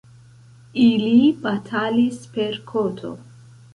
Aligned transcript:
Ili 0.85 1.27
batalis 1.43 2.19
per 2.39 2.59
koto. 2.73 3.13